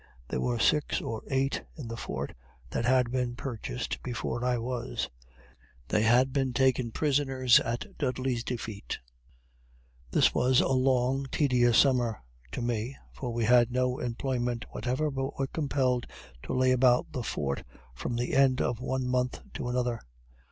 [0.29, 2.33] There were six or eight in the fort
[2.71, 5.11] that had been purchased before I was
[5.89, 8.97] they had were taken prisoners at Dudley's defeat.
[10.09, 15.37] This was a long tedious summer to me, for we had no employment whatever, but
[15.37, 16.07] were compelled
[16.41, 17.63] to lay about the fort
[17.93, 20.01] from the end of one month to another.